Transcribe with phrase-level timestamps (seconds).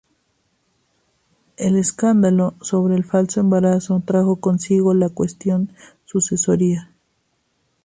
[1.57, 5.69] El escándalo sobre el falso embarazo trajo consigo la cuestión
[6.05, 6.91] sucesoria.